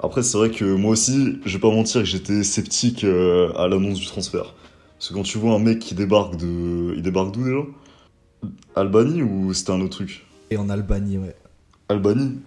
Après, 0.00 0.22
c'est 0.22 0.36
vrai 0.36 0.50
que 0.50 0.64
moi 0.64 0.90
aussi, 0.92 1.38
je 1.44 1.52
vais 1.56 1.60
pas 1.60 1.70
mentir 1.70 2.00
que 2.02 2.06
j'étais 2.06 2.42
sceptique 2.42 3.04
euh, 3.04 3.52
à 3.56 3.68
l'annonce 3.68 3.98
du 4.00 4.06
transfert. 4.06 4.54
Parce 5.02 5.10
que 5.10 5.14
quand 5.16 5.24
tu 5.24 5.38
vois 5.38 5.54
un 5.54 5.58
mec 5.58 5.80
qui 5.80 5.96
débarque 5.96 6.36
de, 6.36 6.94
il 6.94 7.02
débarque 7.02 7.34
d'où 7.34 7.42
déjà? 7.42 7.58
Albanie 8.76 9.20
ou 9.20 9.52
c'était 9.52 9.72
un 9.72 9.80
autre 9.80 9.96
truc? 9.96 10.24
Et 10.48 10.56
en 10.56 10.70
Albanie, 10.70 11.18
ouais. 11.18 11.34
Albanie 11.88 12.38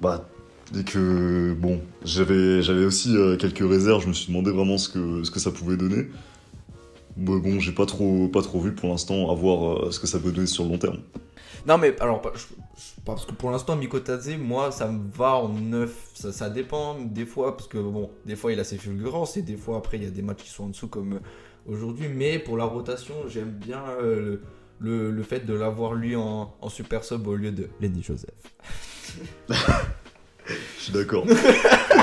Bah, 0.00 0.28
dès 0.72 0.82
que 0.82 1.54
bon, 1.56 1.80
j'avais 2.04 2.62
j'avais 2.62 2.84
aussi 2.84 3.16
euh, 3.16 3.36
quelques 3.36 3.60
réserves. 3.60 4.02
Je 4.02 4.08
me 4.08 4.12
suis 4.12 4.26
demandé 4.26 4.50
vraiment 4.50 4.76
ce 4.76 4.88
que 4.88 5.22
ce 5.22 5.30
que 5.30 5.38
ça 5.38 5.52
pouvait 5.52 5.76
donner. 5.76 6.08
Mais 7.16 7.38
bon, 7.38 7.60
j'ai 7.60 7.70
pas 7.70 7.86
trop 7.86 8.26
pas 8.26 8.42
trop 8.42 8.60
vu 8.60 8.74
pour 8.74 8.88
l'instant 8.88 9.30
à 9.30 9.34
voir 9.36 9.84
euh, 9.86 9.90
ce 9.92 10.00
que 10.00 10.08
ça 10.08 10.18
peut 10.18 10.32
donner 10.32 10.48
sur 10.48 10.64
le 10.64 10.70
long 10.70 10.78
terme. 10.78 10.98
Non, 11.64 11.78
mais 11.78 11.94
alors, 12.00 12.20
pas- 12.20 12.32
je- 12.34 12.40
je- 12.40 13.00
parce 13.04 13.24
que 13.24 13.30
pour 13.30 13.52
l'instant, 13.52 13.76
Mikotadze, 13.76 14.36
moi, 14.36 14.72
ça 14.72 14.88
me 14.90 14.98
va 15.16 15.36
en 15.36 15.48
neuf. 15.48 16.10
Ça, 16.14 16.32
ça 16.32 16.50
dépend 16.50 16.96
des 17.00 17.24
fois, 17.24 17.56
parce 17.56 17.68
que 17.68 17.78
bon, 17.78 18.10
des 18.26 18.34
fois, 18.34 18.52
il 18.52 18.58
a 18.58 18.64
ses 18.64 18.78
fulgurances, 18.78 19.36
et 19.36 19.42
des 19.42 19.56
fois, 19.56 19.76
après, 19.76 19.96
il 19.98 20.02
y 20.02 20.06
a 20.08 20.10
des 20.10 20.22
matchs 20.22 20.42
qui 20.42 20.50
sont 20.50 20.64
en 20.64 20.68
dessous, 20.70 20.88
comme 20.88 21.20
aujourd'hui. 21.68 22.08
Mais 22.08 22.38
pour 22.38 22.56
la 22.56 22.64
rotation, 22.64 23.14
j'aime 23.28 23.50
bien 23.50 23.82
euh, 24.02 24.36
le, 24.80 25.10
le, 25.10 25.22
fait 25.22 25.44
de 25.46 25.54
l'avoir 25.54 25.94
lui 25.94 26.16
en, 26.16 26.54
en 26.60 26.68
super 26.68 27.04
sub 27.04 27.26
au 27.26 27.36
lieu 27.36 27.50
de 27.52 27.68
Lenny 27.80 28.02
Joseph. 28.02 28.30
Je 30.48 30.82
suis 30.82 30.92
d'accord. 30.92 31.24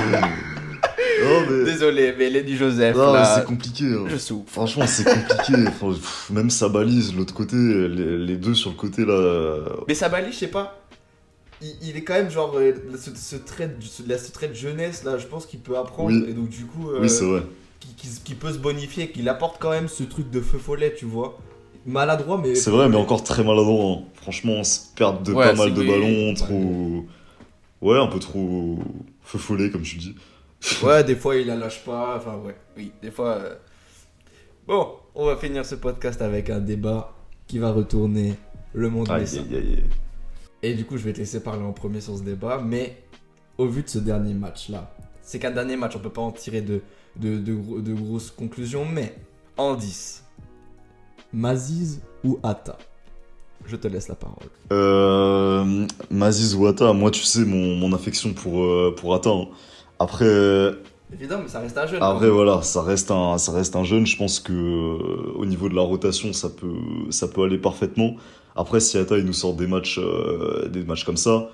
Mais... 0.04 1.64
Désolé, 1.64 2.14
mais 2.18 2.30
Lenny 2.30 2.56
Joseph, 2.56 2.96
là, 2.96 3.36
c'est 3.40 3.46
compliqué. 3.46 3.86
hein. 3.86 4.06
je 4.08 4.18
souffre. 4.18 4.52
Franchement, 4.52 4.86
c'est 4.86 5.04
compliqué. 5.06 5.54
Enfin, 5.68 5.88
pff, 5.94 6.30
même 6.30 6.50
sa 6.50 6.70
balise, 6.70 7.16
l'autre 7.16 7.34
côté, 7.34 7.56
les, 7.56 8.18
les 8.18 8.38
deux 8.38 8.54
sur 8.54 8.70
le 8.72 8.76
côté 8.76 9.06
là. 9.06 9.14
euh, 9.14 9.70
Mais 9.88 9.96
Sabali, 9.96 10.32
je 10.32 10.38
sais 10.38 10.48
pas. 10.48 10.86
Il, 11.62 11.74
il 11.82 11.98
est 11.98 12.04
quand 12.04 12.14
même 12.14 12.30
genre 12.30 12.54
euh, 12.58 12.74
ce, 12.98 13.10
ce 13.16 13.38
trait 13.38 13.70
de, 13.70 13.82
ce, 13.82 14.04
ce 14.04 14.32
trait 14.32 14.50
de 14.50 14.54
jeunesse 14.54 15.04
là, 15.04 15.18
je 15.18 15.26
pense 15.26 15.46
qu'il 15.46 15.62
peut 15.62 15.78
apprendre 15.78 16.10
Oui. 16.12 16.26
et 16.30 16.34
donc 16.34 16.50
du 16.50 16.66
coup 16.66 16.90
euh, 16.92 17.00
Oui, 17.02 17.10
c'est 17.10 17.26
vrai. 17.26 17.42
Qui, 17.80 17.94
qui- 17.96 18.20
qui 18.24 18.34
peut 18.36 18.52
se 18.54 18.58
bonifier, 18.58 19.12
qu'il 19.12 19.28
apporte 19.30 19.58
quand 19.62 19.72
même 19.72 19.88
ce 19.88 20.04
truc 20.04 20.30
de 20.30 20.42
feu 20.42 20.58
follet, 20.58 20.94
tu 20.96 21.06
vois. 21.06 21.38
Maladroit 21.86 22.40
mais 22.42 22.56
C'est 22.56 22.72
vrai, 22.72 22.90
mais 22.90 22.96
encore 22.96 23.24
très 23.24 23.44
maladroit. 23.44 23.98
hein. 23.98 24.04
Franchement, 24.16 24.54
on 24.54 24.64
se 24.64 24.80
perd 24.96 25.24
de 25.24 25.34
Ouais, 25.34 25.46
pas 25.46 25.54
mal 25.56 25.74
de 25.74 25.84
ballons, 25.84 26.34
trop. 26.34 27.06
Ouais, 27.82 28.00
un 28.00 28.08
peu 28.08 28.18
trop 28.20 28.80
feu 29.22 29.38
follet, 29.38 29.70
comme 29.70 29.84
tu 29.84 29.98
dis. 29.98 30.16
Ouais, 30.84 31.04
des 31.04 31.16
fois 31.16 31.36
il 31.36 31.46
la 31.46 31.56
lâche 31.56 31.84
pas, 31.86 32.16
enfin 32.18 32.38
ouais. 32.38 32.56
Oui, 32.76 32.92
des 33.04 33.12
fois 33.12 33.30
euh. 33.36 33.56
Bon, 34.68 34.88
on 35.14 35.26
va 35.28 35.36
finir 35.38 35.64
ce 35.66 35.76
podcast 35.76 36.22
avec 36.24 36.50
un 36.50 36.60
débat 36.60 37.14
qui 37.48 37.60
va 37.60 37.72
retourner 37.72 38.34
le 38.74 38.90
monde 38.90 39.10
Aïe, 39.12 39.26
aïe, 39.38 39.56
aïe. 39.56 39.84
Et 40.64 40.74
du 40.74 40.86
coup, 40.86 40.98
je 40.98 41.04
vais 41.04 41.14
te 41.14 41.20
laisser 41.20 41.44
parler 41.44 41.64
en 41.64 41.72
premier 41.74 42.02
sur 42.02 42.18
ce 42.18 42.24
débat, 42.24 42.60
mais 42.66 42.98
au 43.60 43.68
vu 43.68 43.84
de 43.84 43.90
ce 43.90 44.00
dernier 44.00 44.34
match-là, 44.34 44.92
c'est 45.22 45.38
qu'un 45.38 45.52
dernier 45.52 45.76
match, 45.76 45.96
on 45.96 46.00
peut 46.00 46.10
pas 46.10 46.24
en 46.24 46.32
tirer 46.32 46.62
de, 46.62 46.82
de, 47.20 47.38
de 47.40 47.54
gros- 47.54 47.80
de 47.80 47.94
grosses 47.94 48.32
conclusions, 48.32 48.86
mais 48.86 49.16
en 49.58 49.76
10, 49.76 50.24
Maziz 51.34 52.02
ou 52.24 52.40
Atta? 52.44 52.78
Je 53.66 53.76
te 53.76 53.88
laisse 53.88 54.08
la 54.08 54.16
parole. 54.16 54.48
Euh, 54.72 55.88
Maziz 56.12 56.56
ou 56.56 56.68
Atta, 56.68 56.94
moi, 56.94 57.10
tu 57.12 57.24
sais, 57.24 57.46
mon, 57.46 57.76
mon 57.76 57.94
affection 57.94 58.34
pour, 58.34 58.64
euh, 58.64 58.94
pour 58.96 59.14
Atta. 59.16 59.30
hein. 59.32 59.48
Après, 59.98 60.26
euh, 60.26 60.74
Évidemment, 61.14 61.44
mais 61.44 61.50
ça 61.50 61.60
reste 61.62 61.78
un 61.78 61.88
jeune. 61.88 62.02
après 62.04 62.30
voilà, 62.30 62.62
ça 62.62 62.82
reste, 62.82 63.10
un, 63.12 63.38
ça 63.38 63.52
reste 63.54 63.76
un 63.76 63.84
jeune. 63.84 64.06
Je 64.06 64.18
pense 64.18 64.40
que 64.40 64.52
euh, 64.54 65.32
au 65.36 65.46
niveau 65.46 65.70
de 65.70 65.76
la 65.76 65.82
rotation, 65.82 66.34
ça 66.34 66.50
peut, 66.50 66.74
ça 67.10 67.28
peut 67.28 67.44
aller 67.44 67.58
parfaitement. 67.58 68.16
Après, 68.56 68.80
si 68.80 68.98
Atta 68.98 69.18
il 69.18 69.26
nous 69.26 69.34
sort 69.34 69.54
des 69.56 69.68
matchs, 69.68 70.00
euh, 70.00 70.68
des 70.70 70.84
matchs 70.84 71.04
comme 71.06 71.18
ça, 71.18 71.50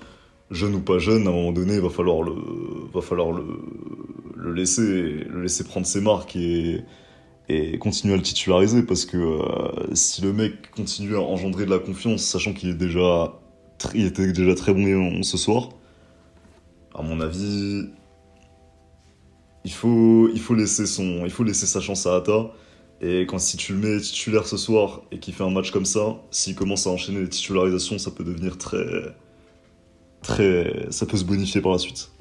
jeune 0.50 0.74
ou 0.74 0.80
pas 0.80 0.98
jeune, 0.98 1.26
à 1.26 1.30
un 1.30 1.32
moment 1.32 1.52
donné, 1.52 1.74
il 1.74 1.80
va 1.80 1.88
falloir 1.90 2.22
le, 2.22 2.32
va 2.92 3.00
falloir 3.00 3.32
le, 3.32 3.42
le 4.42 4.52
laisser, 4.52 5.24
le 5.28 5.42
laisser 5.42 5.64
prendre 5.64 5.86
ses 5.86 6.00
marques 6.00 6.36
et, 6.36 6.84
et 7.48 7.78
continuer 7.78 8.14
à 8.14 8.16
le 8.16 8.22
titulariser 8.22 8.82
parce 8.82 9.04
que 9.04 9.16
euh, 9.16 9.94
si 9.94 10.22
le 10.22 10.32
mec 10.32 10.70
continue 10.70 11.16
à 11.16 11.20
engendrer 11.20 11.64
de 11.64 11.70
la 11.70 11.78
confiance, 11.78 12.22
sachant 12.22 12.52
qu'il 12.52 12.70
est 12.70 12.74
déjà, 12.74 13.32
il 13.94 14.06
était 14.06 14.32
déjà 14.32 14.54
très 14.54 14.74
bon 14.74 15.22
ce 15.22 15.36
soir, 15.36 15.70
à 16.94 17.02
mon 17.02 17.20
avis, 17.20 17.88
il 19.64 19.72
faut, 19.72 20.28
il 20.32 20.40
faut 20.40 20.54
laisser 20.54 20.86
son, 20.86 21.24
il 21.24 21.30
faut 21.30 21.44
laisser 21.44 21.66
sa 21.66 21.80
chance 21.80 22.06
à 22.06 22.16
Atta. 22.16 22.50
Et 23.00 23.22
quand 23.22 23.38
si 23.38 23.56
tu 23.56 23.72
le 23.72 23.78
mets 23.78 24.00
titulaire 24.00 24.46
ce 24.46 24.56
soir 24.56 25.02
et 25.10 25.18
qu'il 25.18 25.34
fait 25.34 25.42
un 25.42 25.50
match 25.50 25.72
comme 25.72 25.84
ça, 25.84 26.20
s'il 26.30 26.54
commence 26.54 26.86
à 26.86 26.90
enchaîner 26.90 27.20
les 27.20 27.28
titularisations, 27.28 27.98
ça 27.98 28.12
peut 28.12 28.22
devenir 28.22 28.58
très, 28.58 28.84
très, 30.22 30.86
ça 30.90 31.06
peut 31.06 31.16
se 31.16 31.24
bonifier 31.24 31.60
par 31.60 31.72
la 31.72 31.78
suite. 31.78 32.12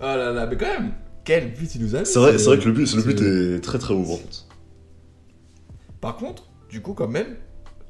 Oh 0.00 0.04
là 0.04 0.32
là, 0.32 0.46
mais 0.46 0.56
quand 0.58 0.66
même, 0.66 0.92
quel 1.30 1.52
but 1.52 1.74
il 1.76 1.82
nous 1.82 1.94
a 1.94 2.04
C'est 2.04 2.18
vrai, 2.18 2.32
ce- 2.32 2.38
c'est 2.38 2.44
vrai 2.46 2.58
que 2.58 2.64
le 2.64 2.72
but, 2.72 2.92
le 2.96 3.02
but 3.02 3.20
est 3.22 3.60
très 3.60 3.78
très 3.78 3.94
haut 3.94 4.04
par 6.00 6.16
contre. 6.16 6.44
Du 6.70 6.80
coup, 6.80 6.94
quand 6.94 7.08
même, 7.08 7.36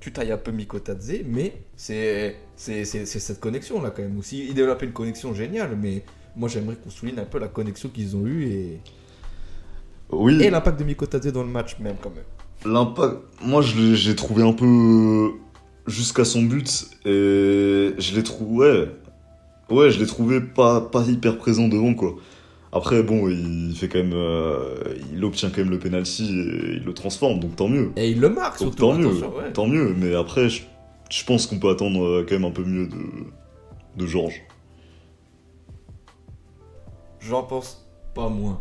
tu 0.01 0.13
tailles 0.13 0.33
un 0.33 0.37
peu 0.37 0.51
Mikotadze, 0.51 1.21
mais 1.27 1.55
c'est 1.77 2.37
cette 2.57 3.41
connexion 3.41 3.81
là 3.81 3.91
quand 3.91 4.03
même. 4.03 4.19
Aussi, 4.19 4.47
il 4.49 4.55
développe 4.55 4.83
une 4.83 4.93
connexion 4.93 5.33
géniale, 5.33 5.77
mais 5.81 6.03
moi 6.37 6.49
j'aimerais 6.49 6.77
qu'on 6.77 6.91
souligne 6.91 7.19
un 7.19 7.25
peu 7.25 7.39
la 7.39 7.49
connexion 7.49 7.89
qu'ils 7.89 8.15
ont 8.17 8.27
eue 8.27 8.45
et, 8.47 8.81
Oui, 10.11 10.43
et 10.43 10.51
l'impact 10.51 10.79
de 10.81 10.85
Mikotadze 10.85 11.33
dans 11.33 11.43
le 11.43 11.49
match 11.49 11.79
même 11.79 11.97
quand 12.03 12.11
même. 12.15 12.25
l'impact, 12.75 13.17
moi 13.43 13.63
je 13.63 13.77
l'ai- 13.79 13.97
j'ai 13.97 14.15
trouvé 14.17 14.43
un 14.43 14.53
peu 14.53 15.31
jusqu'à 15.87 16.25
son 16.25 16.43
but 16.43 16.89
et 17.07 17.95
je 17.99 18.15
l'ai 18.15 18.23
trouvé, 18.23 18.89
ouais, 19.71 19.77
ouais, 19.77 19.91
je 19.91 19.99
l'ai 20.01 20.07
trouvé 20.07 20.41
pas, 20.41 20.81
pas 20.81 21.05
hyper 21.07 21.39
présent 21.39 21.69
devant 21.69 21.95
quoi. 21.95 22.17
Après 22.73 23.03
bon, 23.03 23.29
il 23.29 23.75
fait 23.77 23.89
quand 23.89 23.99
même, 23.99 24.13
euh, 24.15 24.95
il 25.13 25.25
obtient 25.25 25.51
quand 25.51 25.59
même 25.59 25.71
le 25.71 25.79
penalty 25.81 26.23
et 26.25 26.77
il 26.77 26.85
le 26.85 26.95
transforme, 26.95 27.41
donc 27.41 27.57
tant 27.57 27.69
mieux. 27.69 27.91
Et 27.97 28.11
il 28.11 28.21
le 28.21 28.29
marque 28.29 28.59
surtout. 28.59 28.77
tant 28.77 28.95
mieux, 28.95 29.09
ouais. 29.09 29.53
tant 29.53 29.67
mieux. 29.67 29.93
Mais 29.99 30.15
après, 30.15 30.49
je, 30.49 30.63
je 31.11 31.25
pense 31.25 31.47
qu'on 31.49 31.59
peut 31.59 31.69
attendre 31.71 32.01
euh, 32.05 32.27
quand 32.29 32.37
même 32.37 32.45
un 32.45 32.53
peu 32.53 32.63
mieux 32.65 32.87
de, 32.87 32.97
de 33.97 34.07
Georges. 34.07 34.41
J'en 37.19 37.43
pense 37.43 37.87
pas 38.15 38.29
moins. 38.29 38.61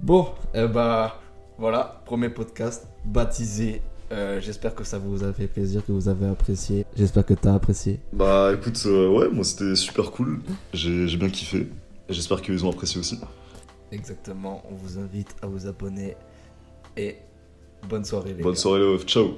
Bon, 0.00 0.28
eh 0.54 0.66
bah 0.68 1.20
voilà, 1.58 2.00
premier 2.04 2.28
podcast 2.28 2.86
baptisé. 3.04 3.82
Euh, 4.12 4.40
J'espère 4.40 4.74
que 4.74 4.84
ça 4.84 4.98
vous 4.98 5.24
a 5.24 5.32
fait 5.32 5.46
plaisir, 5.46 5.84
que 5.84 5.90
vous 5.92 6.08
avez 6.08 6.26
apprécié. 6.26 6.84
J'espère 6.96 7.26
que 7.26 7.34
t'as 7.34 7.54
apprécié. 7.54 7.98
Bah 8.12 8.52
écoute, 8.54 8.80
euh, 8.86 9.08
ouais, 9.08 9.28
moi 9.30 9.44
c'était 9.44 9.74
super 9.74 10.10
cool. 10.12 10.40
J'ai 10.72 11.16
bien 11.16 11.28
kiffé. 11.28 11.66
J'espère 12.08 12.42
qu'ils 12.42 12.64
ont 12.64 12.70
apprécié 12.70 13.00
aussi. 13.00 13.18
Exactement, 13.92 14.62
on 14.70 14.74
vous 14.74 14.98
invite 14.98 15.34
à 15.42 15.46
vous 15.46 15.66
abonner 15.66 16.16
et 16.96 17.16
bonne 17.88 18.04
soirée 18.04 18.34
les 18.34 18.42
Bonne 18.42 18.54
gars. 18.54 18.60
soirée, 18.60 18.80
les 18.80 18.86
refs. 18.92 19.06
Ciao. 19.06 19.34